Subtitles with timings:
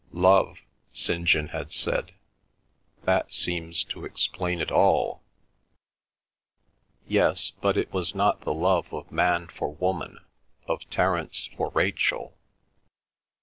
[0.13, 0.63] "Love,"
[0.93, 1.25] St.
[1.25, 2.13] John had said,
[3.03, 5.21] "that seems to explain it all."
[7.07, 10.17] Yes, but it was not the love of man for woman,
[10.67, 12.35] of Terence for Rachel.